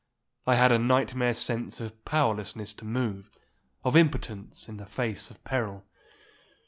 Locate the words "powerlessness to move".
2.05-3.29